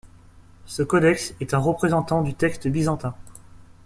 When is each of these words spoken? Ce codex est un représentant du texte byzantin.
Ce 0.65 0.81
codex 0.81 1.35
est 1.41 1.53
un 1.53 1.59
représentant 1.59 2.23
du 2.23 2.33
texte 2.33 2.67
byzantin. 2.67 3.13